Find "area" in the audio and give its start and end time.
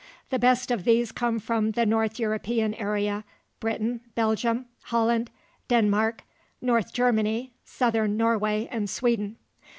2.73-3.23